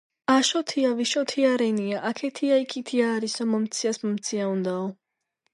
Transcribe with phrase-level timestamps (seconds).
[0.35, 4.93] აშოთია ვიშოთია რენია."აქეთია იქითია არისო".მომციას მიმცია უნდაო.